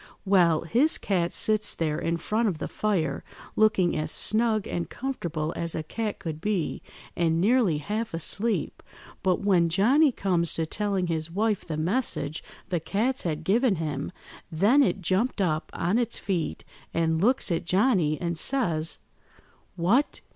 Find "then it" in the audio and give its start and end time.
14.51-15.01